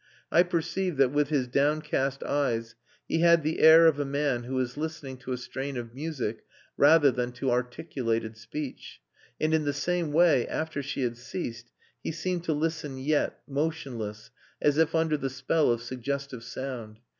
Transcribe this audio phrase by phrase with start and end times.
[0.31, 2.73] I perceived that with his downcast eyes
[3.07, 6.43] he had the air of a man who is listening to a strain of music
[6.75, 8.99] rather than to articulated speech.
[9.39, 14.31] And in the same way, after she had ceased, he seemed to listen yet, motionless,
[14.59, 16.97] as if under the spell of suggestive sound.